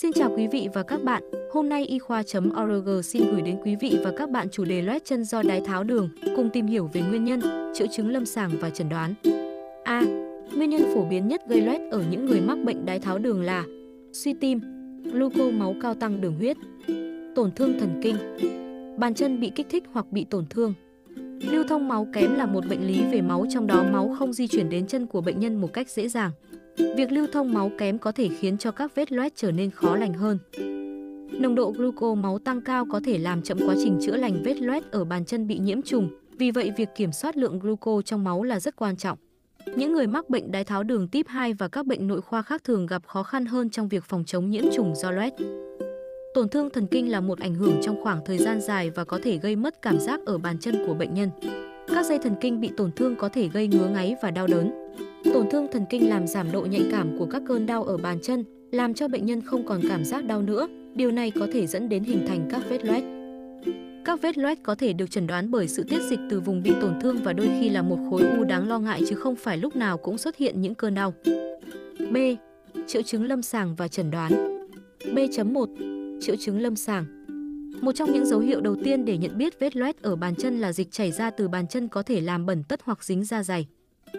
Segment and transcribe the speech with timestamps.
[0.00, 1.22] Xin chào quý vị và các bạn.
[1.52, 5.04] Hôm nay y khoa.org xin gửi đến quý vị và các bạn chủ đề loét
[5.04, 7.40] chân do đái tháo đường, cùng tìm hiểu về nguyên nhân,
[7.74, 9.14] triệu chứng lâm sàng và chẩn đoán.
[9.84, 10.02] A.
[10.56, 13.42] Nguyên nhân phổ biến nhất gây loét ở những người mắc bệnh đái tháo đường
[13.42, 13.64] là
[14.12, 14.60] suy tim,
[15.04, 16.56] gluco máu cao tăng đường huyết,
[17.34, 18.16] tổn thương thần kinh,
[18.98, 20.74] bàn chân bị kích thích hoặc bị tổn thương.
[21.40, 24.46] Lưu thông máu kém là một bệnh lý về máu trong đó máu không di
[24.46, 26.30] chuyển đến chân của bệnh nhân một cách dễ dàng.
[26.78, 29.96] Việc lưu thông máu kém có thể khiến cho các vết loét trở nên khó
[29.96, 30.38] lành hơn.
[31.40, 34.60] Nồng độ gluco máu tăng cao có thể làm chậm quá trình chữa lành vết
[34.60, 38.24] loét ở bàn chân bị nhiễm trùng, vì vậy việc kiểm soát lượng gluco trong
[38.24, 39.18] máu là rất quan trọng.
[39.76, 42.64] Những người mắc bệnh đái tháo đường type 2 và các bệnh nội khoa khác
[42.64, 45.32] thường gặp khó khăn hơn trong việc phòng chống nhiễm trùng do loét.
[46.34, 49.18] Tổn thương thần kinh là một ảnh hưởng trong khoảng thời gian dài và có
[49.22, 51.30] thể gây mất cảm giác ở bàn chân của bệnh nhân.
[51.88, 54.70] Các dây thần kinh bị tổn thương có thể gây ngứa ngáy và đau đớn.
[55.24, 58.18] Tổn thương thần kinh làm giảm độ nhạy cảm của các cơn đau ở bàn
[58.22, 60.68] chân, làm cho bệnh nhân không còn cảm giác đau nữa.
[60.94, 63.04] Điều này có thể dẫn đến hình thành các vết loét.
[64.04, 66.72] Các vết loét có thể được chẩn đoán bởi sự tiết dịch từ vùng bị
[66.80, 69.58] tổn thương và đôi khi là một khối u đáng lo ngại chứ không phải
[69.58, 71.14] lúc nào cũng xuất hiện những cơn đau.
[72.10, 72.16] B.
[72.86, 74.32] Triệu chứng lâm sàng và chẩn đoán.
[75.14, 77.04] B.1 Triệu chứng lâm sàng
[77.80, 80.60] một trong những dấu hiệu đầu tiên để nhận biết vết loét ở bàn chân
[80.60, 83.42] là dịch chảy ra từ bàn chân có thể làm bẩn tất hoặc dính da
[83.42, 83.66] dày.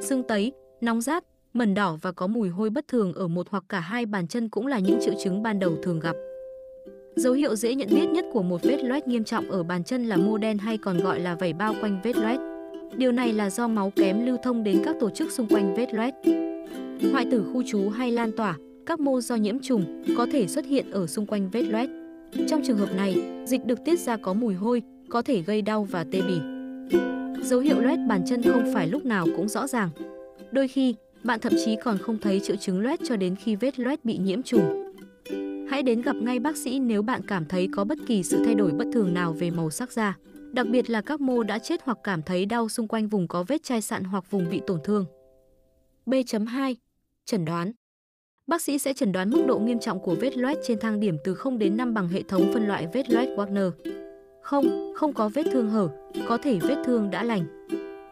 [0.00, 3.64] Sưng tấy, nóng rát, mẩn đỏ và có mùi hôi bất thường ở một hoặc
[3.68, 6.16] cả hai bàn chân cũng là những triệu chứng ban đầu thường gặp.
[7.16, 10.06] Dấu hiệu dễ nhận biết nhất của một vết loét nghiêm trọng ở bàn chân
[10.06, 12.40] là mô đen hay còn gọi là vảy bao quanh vết loét.
[12.96, 15.94] Điều này là do máu kém lưu thông đến các tổ chức xung quanh vết
[15.94, 16.14] loét.
[17.12, 20.64] Hoại tử khu trú hay lan tỏa, các mô do nhiễm trùng có thể xuất
[20.64, 21.90] hiện ở xung quanh vết loét.
[22.48, 25.84] Trong trường hợp này, dịch được tiết ra có mùi hôi, có thể gây đau
[25.84, 26.40] và tê bì.
[27.42, 29.90] Dấu hiệu loét bàn chân không phải lúc nào cũng rõ ràng.
[30.52, 30.94] Đôi khi,
[31.24, 34.18] bạn thậm chí còn không thấy triệu chứng loét cho đến khi vết loét bị
[34.18, 34.92] nhiễm trùng.
[35.70, 38.54] Hãy đến gặp ngay bác sĩ nếu bạn cảm thấy có bất kỳ sự thay
[38.54, 40.16] đổi bất thường nào về màu sắc da,
[40.52, 43.42] đặc biệt là các mô đã chết hoặc cảm thấy đau xung quanh vùng có
[43.42, 45.04] vết chai sạn hoặc vùng bị tổn thương.
[46.06, 46.74] B.2
[47.24, 47.72] Chẩn đoán
[48.46, 51.16] Bác sĩ sẽ chẩn đoán mức độ nghiêm trọng của vết loét trên thang điểm
[51.24, 53.70] từ 0 đến 5 bằng hệ thống phân loại vết loét Wagner.
[54.42, 55.88] Không, không có vết thương hở,
[56.28, 57.66] có thể vết thương đã lành.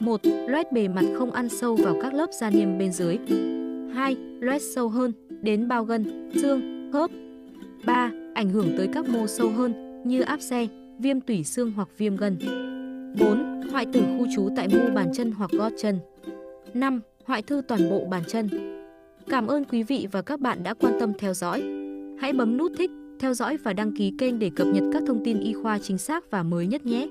[0.00, 0.20] 1.
[0.48, 3.18] Loét bề mặt không ăn sâu vào các lớp da niêm bên dưới.
[3.94, 4.16] 2.
[4.40, 5.12] Loét sâu hơn,
[5.42, 7.10] đến bao gân, xương, khớp.
[7.86, 8.10] 3.
[8.34, 10.66] Ảnh hưởng tới các mô sâu hơn như áp xe,
[10.98, 12.38] viêm tủy xương hoặc viêm gân.
[13.20, 13.62] 4.
[13.70, 15.98] Hoại tử khu trú tại mu bàn chân hoặc gót chân.
[16.74, 17.00] 5.
[17.24, 18.48] Hoại thư toàn bộ bàn chân.
[19.28, 21.62] Cảm ơn quý vị và các bạn đã quan tâm theo dõi.
[22.20, 22.90] Hãy bấm nút thích,
[23.20, 25.98] theo dõi và đăng ký kênh để cập nhật các thông tin y khoa chính
[25.98, 27.08] xác và mới nhất nhé.